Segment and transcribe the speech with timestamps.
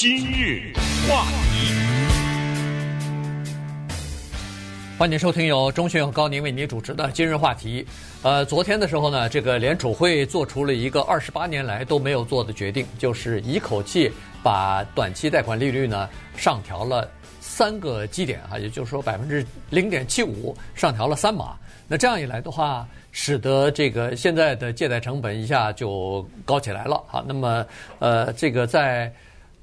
[0.00, 0.72] 今日
[1.06, 1.74] 话题，
[4.98, 7.86] 欢迎收听由钟迅和高宁为您主持的今日话题。
[8.22, 14.10] 呃，昨天的时候呢，这个联储会做出了一个二十八年来都没有做的决定，就是一口气
[14.42, 17.06] 把短期贷款利率呢上调了
[17.38, 21.54] 三个基点啊，也就是说百分之零点七五上调了三码。
[21.86, 27.22] 那这样一来的话，使得这个现在的借贷成本一下就高起来了啊。
[27.28, 27.66] 那么，
[27.98, 29.12] 呃，这个在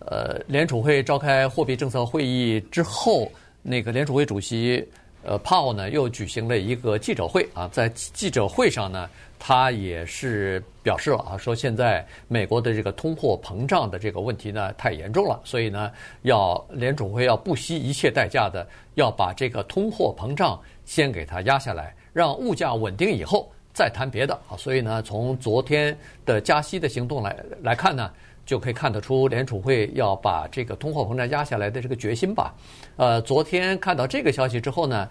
[0.09, 3.31] 呃联储会召开货币政策会议之后，
[3.61, 4.85] 那个联储会主席
[5.23, 15.91] 呃鲍呢又举行了一个记者会啊，在记者会上呢，他也是表示了啊，说现在美国的这个通货膨胀的这个问题呢太严重了，所以呢
[16.21, 21.93] 要联储会要不惜一切代价的要把这个通货膨胀先给它压下来。
[22.13, 25.95] 让物价稳定以后再谈别的啊，所以呢，从昨天
[26.25, 28.11] 的加息的行动来来看呢，
[28.47, 32.55] 就可以看得出联储会要把这个通货膨胀压下来的这个决心吧。
[32.95, 35.07] 呃，昨天看到这个消息之后呢，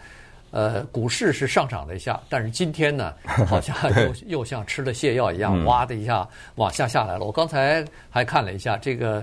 [0.51, 3.15] 呃，股市是上涨了一下，但是今天呢，
[3.47, 7.25] 好像又又像吃了泻药一样，哇的一下往下下来了。
[7.25, 9.23] 我刚才还看了一下这个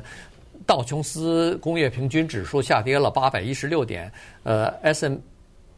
[0.65, 4.09] 道琼斯工业平均指数下跌了八百一十六点，
[4.43, 5.19] 呃，S&P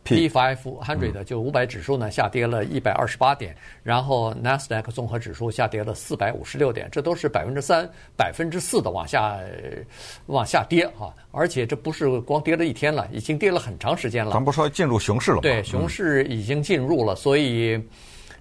[0.06, 9.36] P five hundred 就五百指数呢下跌了一百二十八点，然后 Nasdaq 综合指数下跌了四百五十六点，这都是百分之三、百分之四的往下
[10.28, 14.32] 往下跌哈，而且这不是光跌了一天了，已经跌了很长时间了。
[14.32, 15.42] 咱不说进入熊市了吗？
[15.42, 17.84] 对，熊市已经进入了，所以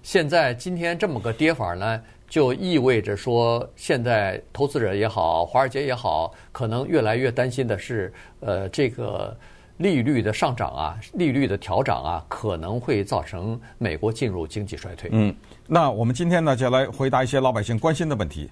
[0.03, 1.99] 现在今天这么个跌法呢，
[2.29, 9.35] 就意味着说，现在投资者也好，华尔街也好，可能越来越担心的是，呃，这个。
[9.77, 15.09] 利率的上涨啊，利率的调整啊，可能会造成美国进入经济衰退。
[15.11, 15.35] 嗯，
[15.67, 18.49] 那我们今天呢，就来回答一些老百姓关心的问题，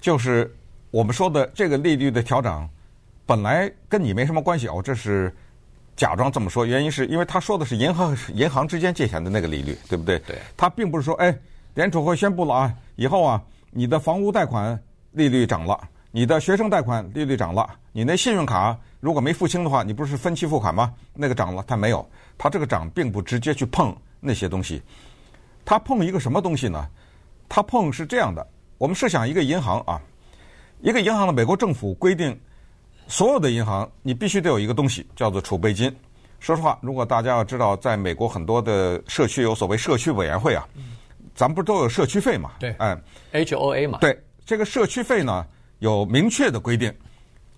[0.00, 0.54] 就是
[0.90, 2.68] 我们说的这个利率的调整，
[3.24, 5.34] 本来跟你没什么关系哦，这是
[5.96, 10.18] 假装这么说，原因是因为他说的是银行银行之间借钱的那个利率，对不对？
[10.26, 10.36] 对。
[10.58, 11.34] 他并不是说，哎，
[11.72, 14.78] 联储会宣布了啊，以后啊，你的房屋贷款
[15.12, 18.78] 利率涨了，你的学生贷款利率涨了，你那信用卡。
[19.06, 20.92] 如果没付清的话，你不是分期付款吗？
[21.14, 22.04] 那个涨了，它没有，
[22.36, 24.82] 它这个涨并不直接去碰那些东西，
[25.64, 26.88] 它碰一个什么东西呢？
[27.48, 28.44] 它碰是这样的，
[28.78, 30.02] 我们设想一个银行啊，
[30.80, 32.36] 一个银行的美国政府规定，
[33.06, 35.88] 所有的银行你必须得有一个东西叫做储备金。
[36.40, 40.66] 说实话，如果大家要知道，在美国很多的社区有所谓社区委员会啊，
[41.32, 42.54] 咱们不都有社区费嘛？
[42.58, 42.98] 对，哎
[43.34, 44.00] ，HOA 嘛。
[44.00, 45.46] 对，这个社区费呢
[45.78, 46.92] 有明确的规定。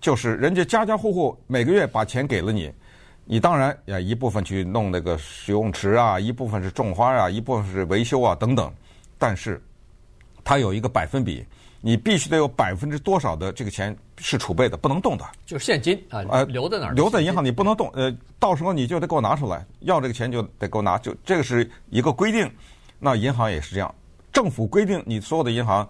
[0.01, 2.71] 就是人家家家户户每个月把钱给了你，
[3.25, 8.71] 你当然要一部分去弄那个游泳池啊，一部分是种花啊，一部分是维修啊等等。
[9.17, 9.61] 但是，
[10.43, 11.45] 它有一个百分比，
[11.81, 15.25] 你必须得有百分之多少的这个钱是储备的，不能动的。
[15.45, 16.93] 就是现金啊，呃，留在哪儿？
[16.93, 22.49] 留在银行你不能动，呃，到时候你就得给我拿出来，要这个钱就得给我拿，就这个是一个规定。
[22.97, 23.93] 那银行也是这样，
[24.31, 25.87] 政府规定你所有的银行。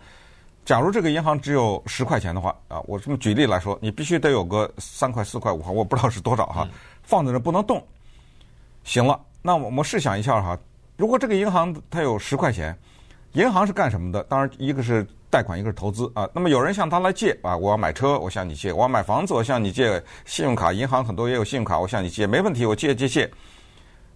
[0.70, 6.70] 假如这个银行只有十块钱的话，啊，我这么举例来说，你必须得有个三块、四块、五块，我不知道是多少哈，
[7.02, 7.84] 放在那不能动。
[8.84, 10.56] 行了，那我们试想一下哈，
[10.96, 12.78] 如果这个银行它有十块钱，
[13.32, 14.22] 银行是干什么的？
[14.26, 16.30] 当然，一个是贷款，一个是投资啊。
[16.36, 20.72] 那么有人向他来借啊，我要买车，我向你借；我要买房子，我向你借信用卡。
[20.72, 23.28] 银行很多也有信用卡，我向你借，没问题，我借借借。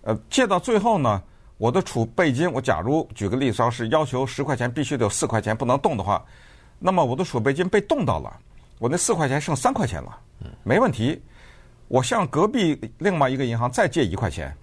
[0.03, 1.19] 呃，借到最后呢？
[1.58, 6.22] 我的储备金，我假如举个例子，要是要求十块钱必须得有四块钱不能动的话，
[6.85, 8.38] 那么我的储备金被冻到了，
[8.77, 10.19] 我那四块钱剩三块钱了，
[10.63, 11.21] 没问题。
[11.88, 14.53] 我向隔壁另外一个银行再借一块钱，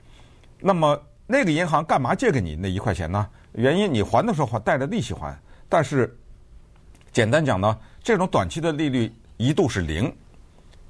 [0.59, 3.27] 那么那个银行干嘛借给你那一块钱呢？
[3.53, 5.35] 原因你还的时候还带着利息还，
[5.67, 6.15] 但是
[7.11, 10.15] 简单讲呢，这种短期的利率一度是零，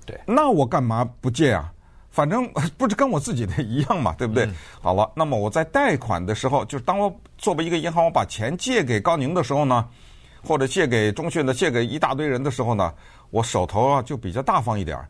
[0.04, 1.72] 对，那我干嘛不借啊？
[2.10, 4.46] 反正 不是跟我自己的一样嘛，对不对？
[4.46, 9.88] 嗯、好了，那么我在贷款的时候，就是当我作为一个银行，我把钱借给高宁的时候呢，
[10.42, 12.92] 或者借给中讯的，借给一大堆人的时候呢，
[13.30, 15.08] 我手头啊就比较大方一点儿。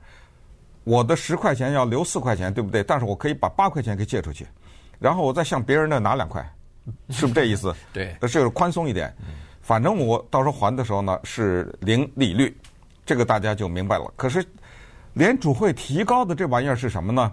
[0.84, 2.82] 我的十块钱要留四块钱，对不对？
[2.82, 4.46] 但是我可以把八块钱给借出去，
[4.98, 6.42] 然后我再向别人那拿两块，
[7.10, 7.74] 是不是这意思？
[7.92, 9.14] 对，这就是宽松一点。
[9.60, 12.56] 反正我到时候还的时候呢是零利率，
[13.04, 14.12] 这个大家就明白了。
[14.16, 14.44] 可是。
[15.12, 17.32] 联储会提高的这玩意儿是什么呢？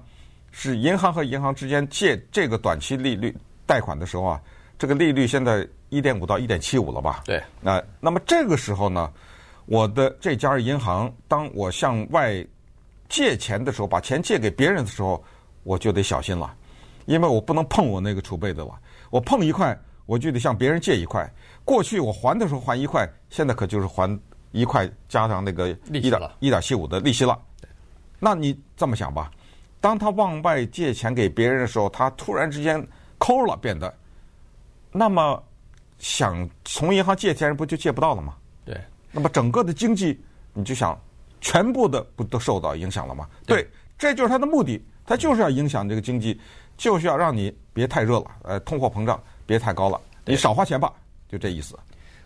[0.52, 3.34] 是银行和银行之间借这个短期利率
[3.68, 4.42] 贷款的时候啊，
[4.80, 7.22] 这个利率现在一点五到一点七五了吧？
[7.26, 7.42] 对。
[7.62, 9.12] 那那么这个时候呢，
[9.66, 12.46] 我的这家银行，当我向外
[13.10, 15.24] 借钱的时候，把钱借给别人的时候，
[15.64, 16.54] 我就得小心了，
[17.06, 18.72] 因为我不能碰我那个储备的了。
[19.10, 21.30] 我碰一块，我就得向别人借一块。
[21.64, 24.20] 过去我还的时候还一块，现在可就是还
[24.52, 27.38] 一块加上那个一点了一点七五的利息了。
[28.20, 29.32] 那你这么想吧，
[29.80, 32.86] 当他往外借钱给别人的时候，他突然之间
[33.18, 33.94] 抠了，变得，
[34.92, 35.42] 那么
[36.00, 38.36] 想从银行借钱不就借不到了吗？
[38.66, 38.78] 对。
[39.12, 40.20] 那么整个的经济，
[40.54, 41.00] 你就想
[41.42, 43.28] 全部的不都受到影响了吗？
[43.46, 46.40] 对，对，这就是他的目的，他就是要影响这个经济，
[46.78, 50.92] 就是要让你别太热了，呃，通货膨胀别太高了，你少花钱吧，
[51.30, 51.76] 就这意思。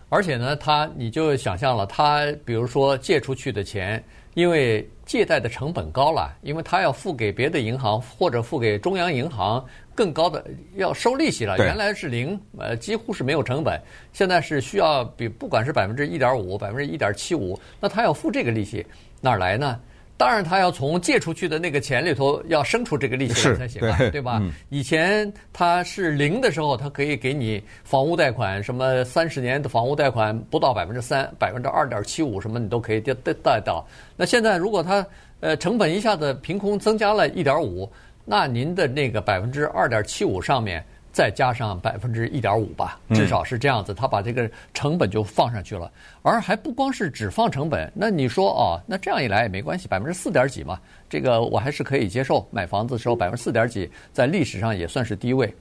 [0.09, 4.03] 而且呢，他你就想象了，他比如说借出去的钱，
[4.33, 9.63] 因为借贷的成本高了，因为他要付给别的银行或者付给中央银行。
[9.93, 10.43] 更高的
[10.75, 13.79] 要收利息了，原来是零，呃，几乎是没有成本，
[14.13, 18.85] 现在是需要比不管是百分之一点五、百分之一点七五，那他要付这个利息，
[19.19, 19.79] 哪儿来呢？
[20.17, 24.37] 当然，他要从借出去的那个钱里头要生出这个利息来才行啊，对吧？
[24.39, 33.83] 嗯、以前他是零的时候，他可以给你房屋贷款，什么三十年的房屋贷款不到百分之三、百分之二点七五，什么你都可以贷贷到。
[34.15, 35.03] 那现在如果他
[35.39, 37.91] 呃成本一下子凭空增加了一点五。
[38.25, 45.91] 那您的那个百分之二点七五上面再加上百分之一点五吧，至少是这样子，他把这个成本就放上去了，
[46.21, 47.91] 而还不光是只放成本。
[47.93, 50.79] 那你说哦，那这样一来也没关系，百分之四点几嘛，
[51.09, 52.47] 这个我还是可以接受。
[52.51, 55.53] 买房子的时候百分之四点几，在历史上也算是低位。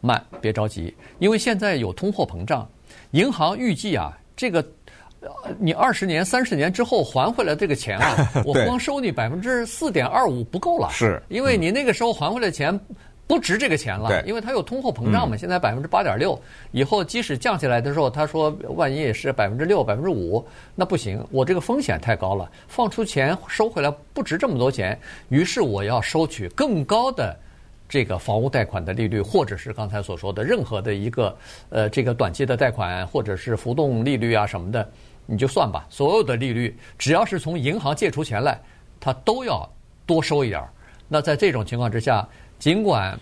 [0.00, 2.68] 慢，别着急，因为现在有通货膨胀，
[3.10, 4.64] 银行预计啊，这个。
[5.58, 12.78] 你二十年、三十年之后还回来这个钱啊， 我光收你百分之四点二五不够了，是，因为你那个时候还回来钱
[13.26, 16.40] 不值这个钱了，因为它有通货膨胀嘛，现在百分之八点六，
[16.70, 20.46] 以后即使降下来的时候，他说万一也是百分之六、百分之五，
[20.76, 24.96] 那不行，我这个风险太高了，放出钱收回来不值这么多钱，
[25.28, 27.36] 于是我要收取更高的
[27.88, 31.36] 这个房屋贷款的利率，或者是刚才所说的任何的一个
[31.70, 34.88] 呃这个短期的贷款，或者是浮动利率啊什么的。
[35.28, 38.60] 你就算吧，所有的利率只要是从银行借出钱来，
[39.00, 39.68] 它都要
[40.06, 40.68] 多收一点儿。
[41.08, 42.28] 那在这种情况之下，
[42.60, 43.18] 尽管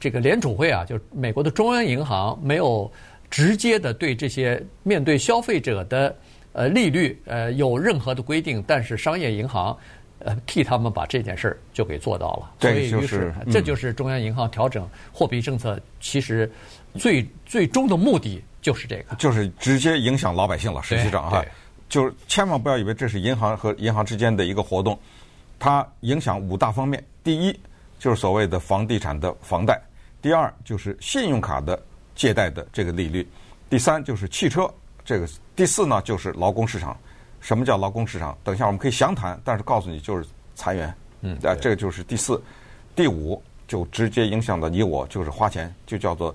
[0.00, 2.90] 这个联储会啊，就美国的中央银行没有
[3.30, 6.16] 直接的对这些面对消费者的
[6.52, 9.76] 呃利率呃有任何的规定，但是商业银行
[10.20, 12.52] 呃替他们把这件事儿就给做到了。
[12.60, 16.50] 所以，于是这就是中央银行调整货币政策其实
[16.94, 18.42] 最最终的目的。
[18.62, 20.82] 就是这个，就是直接影响老百姓了。
[20.82, 21.42] 实际上哈，
[21.88, 25.00] 就是千万不要以为这是银行和银行之间的一个活动，
[25.58, 27.02] 它影响五大方面。
[27.24, 27.58] 第一
[27.98, 29.80] 就是所谓的房地产的房贷，
[30.20, 31.82] 第二就是信用卡的
[32.14, 33.26] 借贷的这个利率，
[33.70, 34.70] 第三就是汽车
[35.06, 35.26] 这个，
[35.56, 36.94] 第四呢就是劳工市场。
[37.40, 38.36] 什么叫劳工市场？
[38.44, 40.94] 等一下我们可以详谈，但是告诉你就是裁员。
[41.22, 42.42] 嗯，啊，这个就是第四，
[42.94, 46.34] 第五就直接影响到你我，就是花钱，就叫做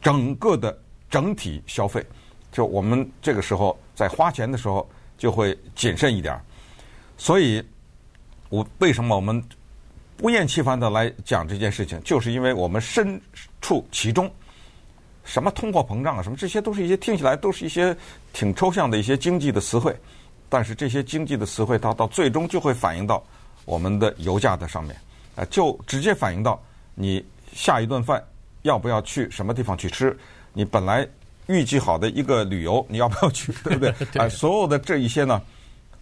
[0.00, 0.76] 整个的。
[1.10, 2.02] 整体消费，
[2.50, 6.40] 就我们这个时候在花钱的时候就会谨慎一点。
[7.18, 7.62] 所以，
[8.48, 9.44] 我为什么我们
[10.16, 13.20] 不厌其烦的来讲这件事情，就是因为我们身
[13.60, 14.32] 处其中。
[15.22, 17.94] 什么通货膨胀啊，什么这些都是一些听起来都是一些
[18.32, 19.94] 挺抽象的一些经济的词汇，
[20.52, 23.24] 但是这些经济的词汇它到最终就会反映到
[23.64, 24.94] 我们的油价的上面，
[25.34, 26.62] 啊，就直接反映到
[26.94, 28.22] 你下一顿饭
[28.60, 30.14] 要不要去什么地方去吃。
[30.52, 31.08] 你本来
[31.46, 34.22] 预计好的一个旅游，你要不要去， 对不对？
[34.22, 35.40] 啊， 所有的这一些呢，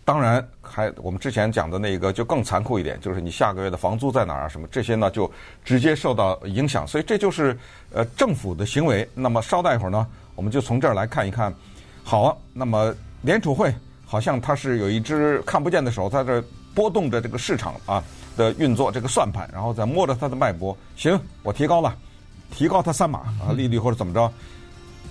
[0.05, 4.49] 当然还我们之前讲的那个就更残酷一点，就是你下个月的房租在哪儿啊？
[4.49, 5.31] 什么这些呢，就
[5.65, 6.85] 直接受到影响。
[6.85, 7.57] 所以这就是
[7.93, 9.09] 呃政府的行为。
[9.15, 11.55] 那么稍待一会儿呢，我们就从这儿来看一看。
[12.03, 13.73] 好啊，那么联储会
[14.11, 16.43] 好像它是有一只看不见的手在这
[16.75, 18.03] 拨动着这个市场啊
[18.37, 20.77] 的运作这个算盘，然后再摸着它的脉搏。
[20.97, 21.97] 行，我提高了。
[22.51, 24.33] 提高它三码啊，利率或者怎么着？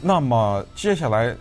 [0.01, 1.33] 那么接下来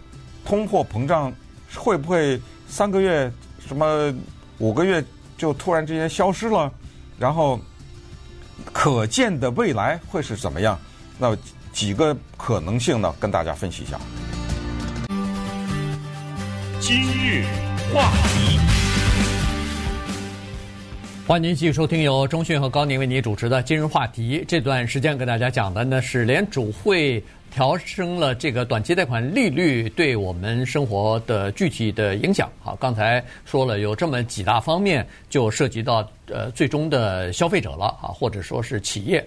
[0.45, 1.33] 通货膨胀
[1.75, 3.29] 会不会三个月
[3.67, 4.15] 什么
[4.59, 5.05] 五个月
[5.37, 6.73] 就突然之间消失了？
[7.19, 7.59] 然后
[8.73, 10.79] 可见的未来会是怎么样？
[11.19, 11.37] 那
[11.73, 13.13] 几个可能性呢？
[13.19, 13.99] 跟大家分析一下。
[16.89, 17.45] 今日
[17.93, 18.59] 话题。
[21.27, 24.43] 欢迎您继续收听由中讯和高宁为您主持的今日话题。
[24.49, 32.51] 这段时间跟大家讲的呢是联储会调升了这个短期贷款利率对我们生活的具体的影响。
[32.59, 39.23] 好，刚才说了有这么几大方面，就涉及到呃最终的消费者了啊，或者说是企业。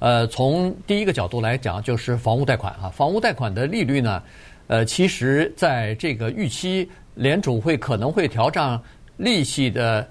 [0.00, 4.22] 呃，从第一个角度来讲，就是房屋贷款啊，房屋贷款的利率呢，
[4.66, 8.80] 呃，其实在这个预期联储会可能会调涨
[9.16, 10.06] 利息的。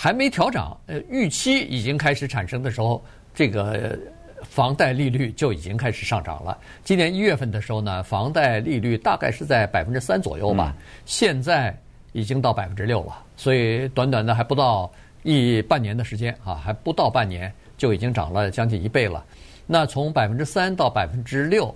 [0.00, 3.98] 还没调涨，呃，预期已经开始产生的时候，这个
[4.44, 6.56] 房贷利率就已经开始上涨了。
[6.84, 10.72] 今年一月份的时候呢，房贷利率大概是在百分之三左右吧。
[10.78, 11.76] 嗯、现在
[12.12, 14.88] 已经到百分之六了，所以短短的还不到
[15.24, 19.24] 一半年的时间啊，还不到半年就已经涨了将近一倍了。
[19.66, 21.74] 那从百分之三到百分之六，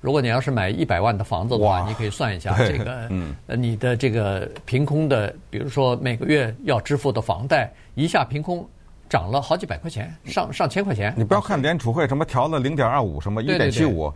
[0.00, 8.64] 如果你要是买一百万的房子的话，你可以算一下这个，嗯，你的这个凭空的，比如说每个月要支付的房贷，一下凭空
[9.08, 11.12] 涨了好几百块钱，上上千块钱。
[11.16, 14.12] 你不要看联储会什么调了零点二五，什么一点七五，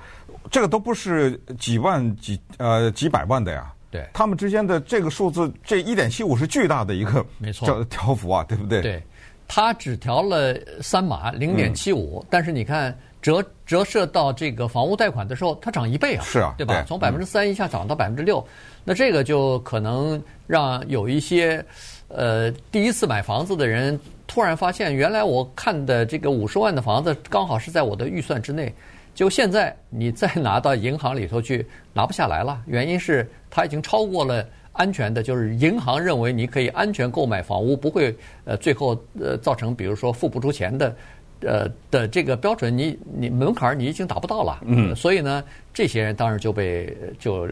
[0.50, 3.72] 这个都不是几万几呃几百万的呀。
[3.90, 7.84] 对，他们之间的这个数字，这一点七五是巨大的一个没错。
[7.90, 8.80] 调幅啊，对不对？
[8.80, 9.02] 对，
[9.46, 16.74] 他只调了三码零点七五，但是你看折折射到这个房屋贷款的时候，它涨一倍啊，是啊，对吧？
[16.74, 18.44] 对从百分之三一下涨到百分之六，
[18.84, 21.64] 那这个就可能让有一些
[22.08, 28.74] 呃第一次买房子的人突然发现，原来我看的这个五十万的房子刚好是在我的预算之内。
[29.14, 32.62] 就现在，你再拿到银行里头去，拿不下来了。
[32.66, 40.96] 原因是它已经超过了安全的，就是银行认为你可以安全购买房屋，不会呃最后呃造成比如说付不出钱的，
[41.42, 44.60] 呃的这个标准你，你你门槛你已经达不到了。
[44.64, 44.94] 嗯。
[44.96, 45.44] 所以呢，
[45.74, 47.48] 这些人当然就被就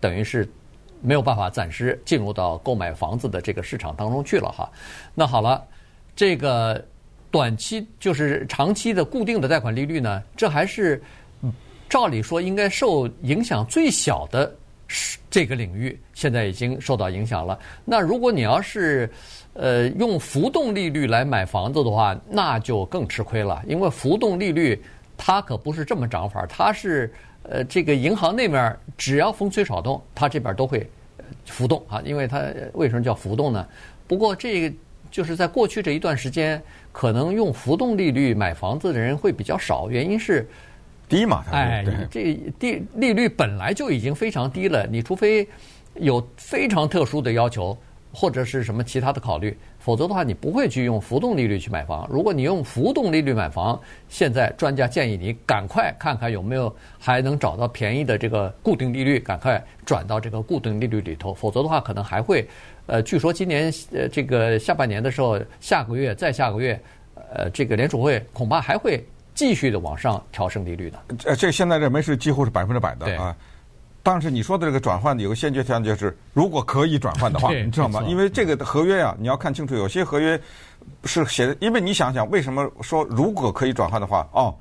[0.00, 0.48] 等于是
[1.00, 4.70] 没有办法暂时进入到购买房子的这个市场当中去了哈。
[5.14, 5.62] 那好了，
[6.16, 6.84] 这个。
[7.30, 11.02] 短期就是长期的固定的贷款利率呢，这还是
[11.88, 14.54] 照理说应该受影响最小的
[15.28, 17.58] 这个领域，现在已经受到影响了。
[17.84, 19.10] 那如果你要是
[19.54, 24.80] 呃用浮动利率来买房子的话，那就更吃亏了，因为浮动利率
[25.16, 30.88] 它可不是这么涨法，它是呃这个银行那边只要风吹草动，它这边都会
[31.46, 32.02] 浮动啊。
[32.04, 32.42] 因为它
[32.74, 33.66] 为什么叫浮动呢？
[34.06, 34.76] 不过这个。
[35.10, 40.44] 就是在过去这一段时间，可能用浮动利率买房子的人会比较少，原因是
[41.08, 41.44] 低嘛。
[41.52, 45.46] 哎，这低利率本来就已经非常低了，你除非
[45.94, 47.78] 有非常特殊的要求，
[48.14, 52.08] 或者是什么其他的考虑，否则的话，你不会去用浮动利率去买房。
[52.08, 53.78] 如果你用浮动利率买房，
[54.08, 62.46] 现在专家建议你赶快看看有没有还能找到便宜的这个固定利率，赶快转到这个固定利率里头，否则的话，可能还会。
[62.86, 66.80] 呃，据说今年呃这个下半年的时候，下个月再下个月，
[67.32, 69.04] 呃，这个联储会恐怕还会
[69.34, 70.98] 继续的往上调升利率的。
[71.24, 73.34] 呃，这现在认为是几乎是百分之百的啊。
[74.04, 78.02] 但是你说的这个转换有个先决条件就是，如果可以转换的话，你知道吗？
[78.06, 80.38] 因为这个合约啊，你要看清楚，有些合约
[81.04, 84.54] 是写的，因为你想想，为什么说如果可以转换的话，哦，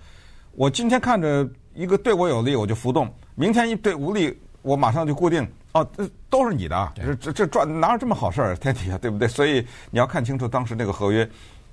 [0.55, 5.45] 我今天看着一个对我有利，我就浮动；明天一对无利，我马上就固定。
[5.73, 8.55] 哦，这都是你的，这这这赚哪有这么好事儿？
[8.57, 9.27] 天底下对不对？
[9.27, 9.59] 所以
[9.89, 11.27] 你要看清楚当时那个合约。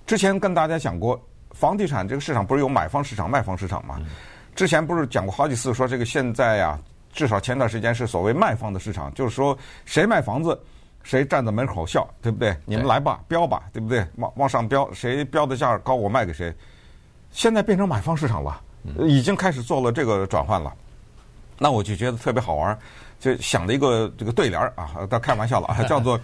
[0.07, 4.01] 之前跟大家讲过，房地产这个市场不是有买方市场、卖方市场吗？
[4.57, 6.79] 之前不是讲过好几次，说这个现在呀，
[7.13, 10.59] 至少前段时间是所谓卖方的市场，就是说谁卖房子，
[11.03, 12.57] 谁站在门口笑，对不对？
[12.65, 14.07] 你们来吧，标吧，对不对？
[14.17, 16.55] 往往上标，谁标的价高，我卖给谁。
[17.31, 18.61] 现在变成买方市场了，
[19.07, 20.73] 已经开始做了这个转换了。
[21.59, 22.79] 那我就觉得特别好玩。
[23.19, 26.19] 就想了一个这个对联儿啊，当开玩笑了啊， 叫做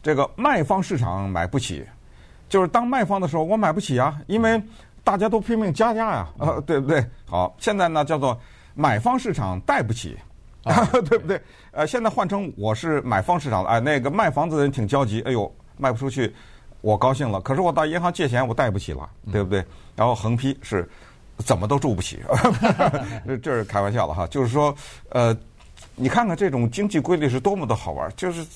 [0.00, 1.84] 这个卖方市场买不起，
[2.48, 4.62] 就是当卖方的时候我买不起啊，因为
[5.02, 7.04] 大家都拼命加价呀，啊，对不对？
[7.26, 8.40] 好，现在呢叫做
[8.78, 10.16] 买方市场贷不起，
[10.62, 11.40] 啊， 对不对？
[11.72, 16.32] 呃，现在换成我是买方市场，哎，那个卖房子的人挺焦急，哎呦，卖不出去，
[16.80, 19.64] 我高兴了，可是我到银行借钱我贷不起了，对不对？
[19.96, 20.88] 然后横批是
[21.38, 22.20] 怎么都住不起，
[23.42, 24.72] 这是开玩笑了哈，就是说
[25.08, 25.36] 呃。
[26.00, 28.46] 你看看这种经济规律是多么的好玩，就是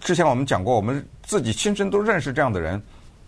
[0.00, 2.82] 之前我们讲过，我们自己亲身都认识这样的人，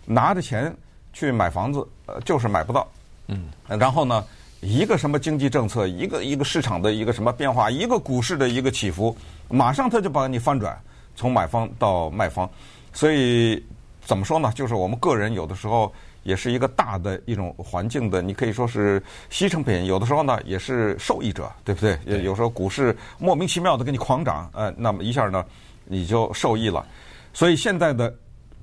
[0.05, 0.75] 拿着钱
[1.11, 2.87] 去买房子，呃，就是买不到。
[3.27, 3.49] 嗯。
[3.67, 4.23] 然后呢，
[4.65, 9.15] 一个什么经济政策，一个一个市场的一个什么变化，一个股市的一个起伏，
[9.47, 10.75] 马上他就把你翻转，
[11.15, 12.49] 从买方到卖方。
[12.91, 13.63] 所以
[14.03, 14.51] 怎么说呢？
[14.55, 15.93] 就是我们个人有的时候。
[16.25, 19.85] 也是一个大的一种环境的，你可以说是牺牲品。
[19.85, 21.95] 有的时候呢，也是受益者，对不对？
[21.97, 22.23] 对。
[22.23, 25.45] 有时候股市莫名其妙的给你狂涨，呃，那么一下呢，
[25.83, 26.83] 你就受益了。
[27.31, 28.11] 所以现在的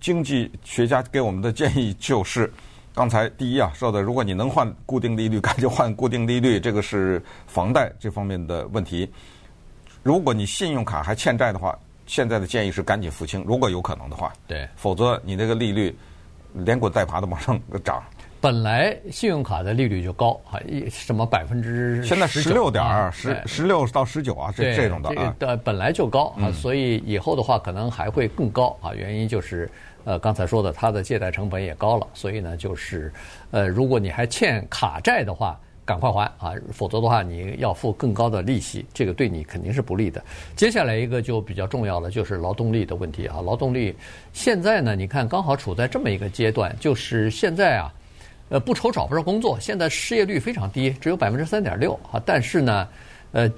[0.01, 2.53] 经济学家给我们的建议就是，
[2.95, 9.11] 刚才第一啊说的，如果你能换固定利率，赶紧换固定利率，这个是房贷这方面的问题。
[10.03, 14.33] 如果你信用卡还欠债的话，现在的建议是赶紧付清，如果有可能的话。
[14.47, 14.69] 对。
[14.77, 15.97] 否则你那个利率。
[16.55, 18.05] 连滚带爬的往上涨，
[18.39, 28.93] 本来信用卡的利率就高啊，一什么百分之现在十六点二十十六到十九啊，这这种的啊，呃本来就高啊，所以以后的话可能还会更高啊。
[28.93, 29.67] 原因就是
[30.05, 33.13] 呃刚才说的，它的借贷成本也高了，所以呢就是
[33.51, 40.23] 呃如果你还欠卡债的话，赶快还啊，否则的话你要付更高的利息，这个对你肯定是不利的。
[40.55, 43.95] 接下来一个就比较重要的就是劳动力的问题啊，劳动力
[44.33, 47.93] 现在呢，你看刚好处在这么一个阶段，就是现在啊，
[48.49, 52.89] 呃，不愁找不着工作，现在失业率非常低，只有百分之三点六啊，但是呢，
[53.33, 53.51] 呃，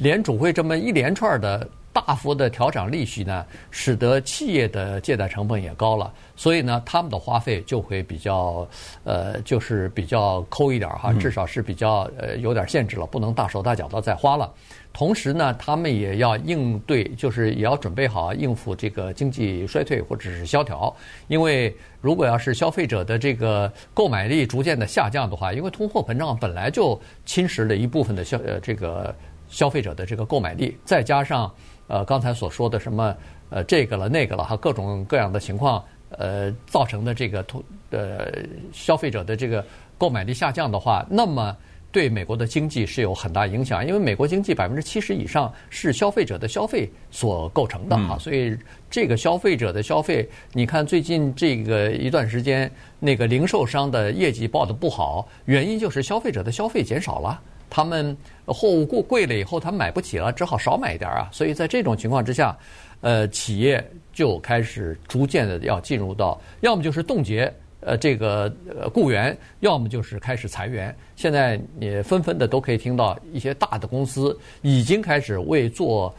[0.00, 1.68] 联储会这么一连串的。
[2.00, 8.66] 大幅的调涨利息呢，使得企业的借贷成本也高了，所以呢，他们的花费就会比较，
[9.04, 14.52] 呃，就是比较抠一点哈，至少是比较呃有点限制了，不能大手大脚的再花了。
[14.92, 20.94] 同时呢，他们也要应对，就是也要准备好应付这个经济衰退或者是萧条，
[21.28, 29.14] 因为如果要是消费者的这个购买力逐渐的下降的话，因为通货膨胀本来就侵蚀了一部分的消呃这个
[29.48, 31.52] 消费者的这个购买力，再加上。
[31.88, 33.16] 呃，刚才所说的什么
[33.50, 38.30] 呃这个了那个了哈，各种各样的情况，呃造成的这个通呃
[38.72, 39.64] 消费者的这个
[39.98, 41.56] 购买力下降的话，那么
[41.90, 48.54] 对美国的经济是有很大影响，因为美国经济百分之七十以上是消费者的消费所构成的啊，嗯、所以
[48.90, 57.40] 这个消费者的消费，你看最近这个一段时间那个零售商的业绩报的不好，原因就是消费者的消费减少了。
[57.70, 61.28] 他们货物过贵了以后，他们买不起了，只好少买一点啊。
[61.32, 62.56] 所以在这种情况之下，
[63.00, 63.82] 呃，企业
[64.12, 70.94] 就开始逐渐的要进入到，要么就是冻结呃这个呃雇员，要么就是开始裁员。
[71.16, 76.14] 现在也纷纷的都可以听到一些大的公司已经开始为做。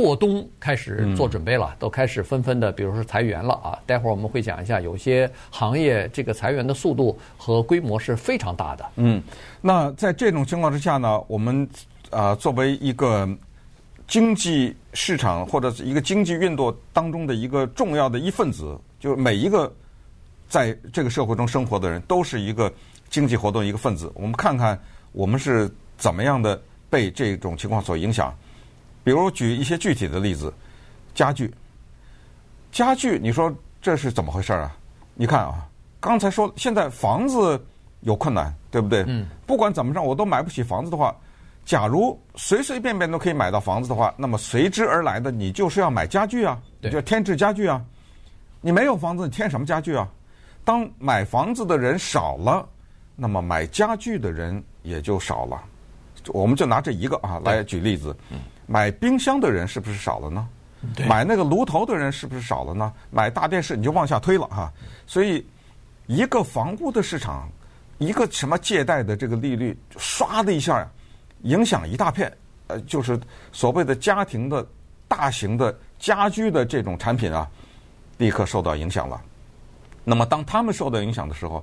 [0.00, 3.78] 过冬开始做准备了，嗯、都开始纷纷的，比如说裁员了啊。
[3.86, 8.84] 待会儿我们会讲一下，有些行业这个裁员的速度和规模是非常大的。
[8.96, 9.22] 嗯，
[9.60, 11.62] 那在这种情况之下呢，我们
[12.10, 13.28] 啊、呃、作为一个
[14.06, 19.72] 经济市场或者是一个经济运作当中的一个重要的一份子，就是每一个
[20.48, 22.72] 在这个社会中生活的人都是一个
[23.08, 24.10] 经济活动一个分子。
[24.14, 24.78] 我们看看
[25.12, 28.34] 我们是怎么样的被这种情况所影响。
[29.02, 30.52] 比如举一些具体的例子，
[31.14, 31.52] 家具，
[32.70, 34.76] 家具，你说这是怎么回事啊？
[35.14, 35.66] 你看啊，
[36.00, 37.62] 刚才说现在房子
[38.00, 39.04] 有困难，对不对？
[39.06, 39.26] 嗯。
[39.46, 41.14] 不管怎么着，我都买不起房子的话，
[41.64, 47.82] 假如随随便便都可以买到房子的话，那么随之而来的你就是要买家具啊，就要添置家具啊。
[48.60, 50.06] 你没有房子，你添什么家具啊？
[50.64, 52.68] 当买房子的人少了，
[53.16, 55.64] 那么买家具的人也就少了。
[56.28, 58.16] 我们就拿这一个啊来举例子。
[58.30, 58.38] 嗯。
[58.66, 60.48] 买冰箱的人是不是少了呢？
[61.06, 62.92] 买那个炉头的人是不是少了呢？
[63.10, 64.72] 买大电视你就往下推了哈。
[65.06, 65.44] 所以，
[66.06, 67.50] 一个房屋的市场，
[67.98, 70.88] 一个什么借贷的这个利率，唰的一下，
[71.42, 72.32] 影响一大片。
[72.68, 73.18] 呃，就是
[73.50, 74.64] 所谓的家庭的
[75.08, 77.46] 大型的家居的这种产品啊，
[78.16, 79.20] 立刻受到影响了。
[80.04, 81.62] 那么，当他们受到影响的时候，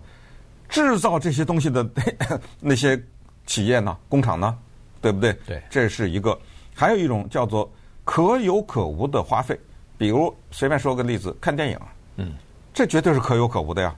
[0.67, 1.89] 制造这些东西的
[2.60, 3.02] 那些
[3.48, 4.56] 企业呢，工厂呢，
[5.02, 5.34] 对不对？
[5.48, 6.38] 对，这是一个。
[6.76, 7.68] 还有一种叫做
[8.04, 9.60] 可有可无的花费，
[9.98, 11.80] 比如随便说个例子，看电影，
[12.18, 12.34] 嗯，
[12.72, 13.96] 这绝对是可有可无的呀。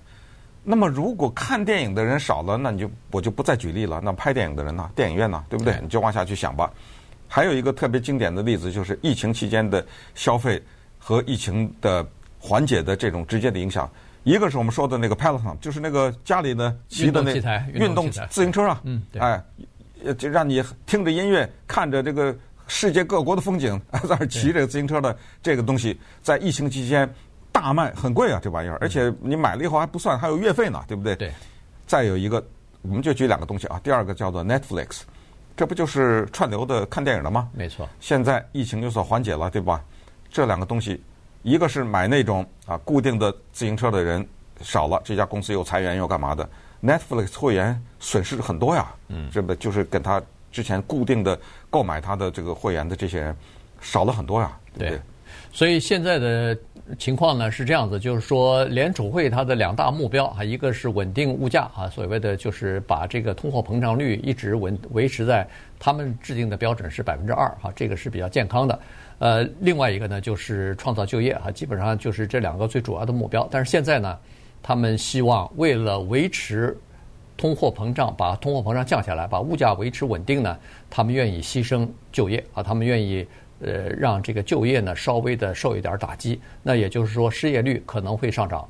[0.64, 4.00] 那么如果看电影的人少了，那你就我就不再举例了。
[4.04, 4.90] 那拍电影的人呢？
[4.96, 5.44] 电影院呢？
[5.50, 5.78] 对不对？
[5.82, 6.72] 你就往下去想吧。
[7.28, 9.86] 还有一个特别经典的例子，就是疫情期间的
[10.16, 10.62] 消费
[10.98, 12.08] 和疫情的
[12.40, 13.90] 缓解的这种直接的影响。
[14.24, 17.34] 一个是我们说的那个 Peloton，就是那个家里的骑的那
[17.74, 19.44] 运动自行车啊，嗯，哎，
[20.18, 22.36] 就让你听着音乐，看着这个。
[22.72, 27.12] 世界各国的风景， 在那骑这个自行车的这个东西，在疫情期间
[27.52, 31.16] 大卖，很贵啊，这玩意儿，而且你买了以后还不算，还有月费呢，对不对？
[31.16, 31.34] 对。
[31.88, 32.46] 再有一个，
[32.84, 33.82] 我们就举两个东西啊。
[33.84, 35.00] 第二个叫做 Netflix，
[35.58, 37.50] 这不就是串流的看电影了吗？
[37.54, 37.90] 没错。
[38.00, 39.84] 现在疫情有所缓解了，对吧？
[40.30, 41.02] 这两个东西，
[41.44, 44.28] 一个是买那种啊固定的自行车的人
[44.62, 46.48] 少了，这家公司又裁员又干嘛的
[46.84, 48.88] ？Netflix 会员损失很多呀。
[49.08, 49.30] 嗯。
[49.32, 50.22] 这不就是跟他。
[50.52, 53.36] 之前固定的购买他的这个会员的这些人
[53.82, 54.90] 少了很多呀，对不对？
[54.90, 55.02] 对，
[55.52, 56.58] 所以现在的
[56.98, 65.48] 情况呢是这样子，就是说联储会它的两大目标啊，一个是稳定物价啊，所谓的就是把这个通货膨胀率一直稳维持在
[65.78, 68.80] 他们制定的标准是百分之二哈，这个是比较健康的。
[69.20, 73.48] 呃，另外一个呢就是创造就业啊，基本上就是这两个最主要的目标。
[73.52, 74.18] 但是现在呢，
[74.64, 76.76] 他们希望为了维持。
[77.38, 80.58] 通货膨胀，把通货膨胀降下来，把物价维持稳定呢？
[80.90, 83.26] 他们愿意牺牲就业啊，他们愿意
[83.62, 86.42] 呃让这个就业呢稍微的受一点打击。
[86.62, 88.68] 那也就是说，失业率可能会上涨。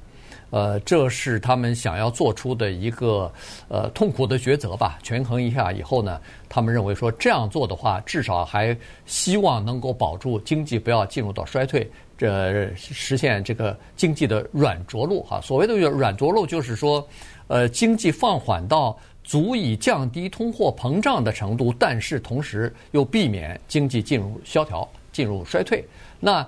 [0.52, 3.32] 呃，这是他们想要做出的一个
[3.68, 4.98] 呃痛苦的抉择吧。
[5.04, 15.40] 权衡一下以后呢，他们认为说这样做的话，至少还希望能够保住经济不要进入到衰退，这实现这个经济的软着陆哈。
[15.42, 17.08] 所谓的软着陆，就是说，
[17.48, 25.86] 呃，经济放缓到足以降低通货膨胀的程度，但是同时又避免经济进入萧条、进入衰退。
[26.20, 26.46] 那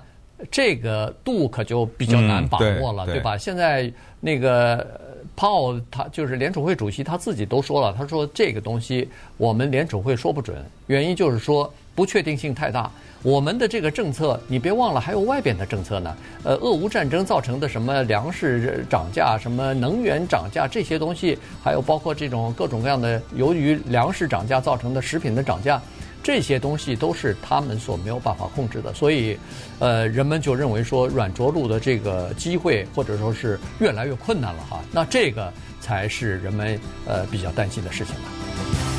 [0.49, 3.37] 这个度可就比较难把握了，嗯、对，对吧？
[3.37, 4.99] 现在那个
[5.35, 12.89] 鲍他就是联储会主席他自己都说了，他说这个东西我们联储会说不准，原因就是说不确定性太大。
[13.23, 16.17] 我们的这个政策，你别忘了还有外边的政策呢。
[16.43, 25.79] 呃，俄乌战争造成的什么粮食涨价、什么能源涨价这些东西，还有包括这种各种各样的由于粮食涨价造成的食品的涨价。
[26.23, 29.37] 这些东西都是他们所没有办法控制的，所以，
[29.79, 34.81] 呃，人们就认为说软着陆的这个机会或者说是越来越困难了哈。
[34.91, 38.90] 那这个才是人们呃比较担心的事情了。